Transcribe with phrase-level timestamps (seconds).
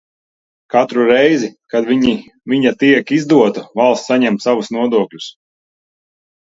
[0.75, 1.91] Katru reizi, kad
[2.55, 5.31] viņa tiek izdota, valsts saņem savus nodokļus.